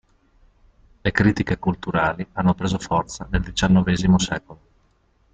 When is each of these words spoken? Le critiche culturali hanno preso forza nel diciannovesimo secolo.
Le 1.01 1.11
critiche 1.11 1.59
culturali 1.59 2.25
hanno 2.33 2.55
preso 2.55 2.79
forza 2.79 3.27
nel 3.29 3.43
diciannovesimo 3.43 4.17
secolo. 4.17 4.59